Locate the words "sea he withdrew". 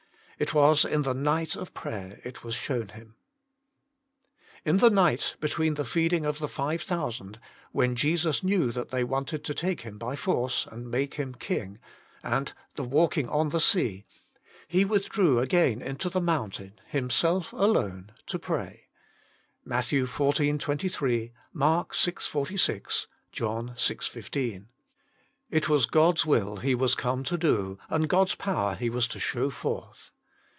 13.59-15.37